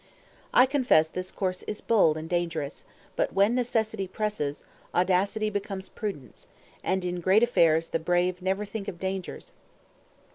[0.51, 6.47] I confess this course is bold and dangerous, but when necessity presses, audacity becomes prudence,
[6.83, 9.53] and in great affairs the brave never think of dangers.